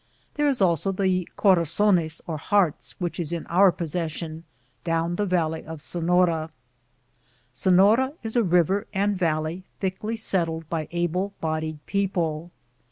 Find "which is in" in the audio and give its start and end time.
2.99-3.45